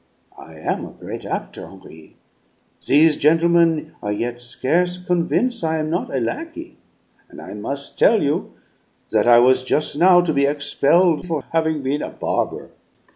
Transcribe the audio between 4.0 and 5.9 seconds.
are yet scarce convince' I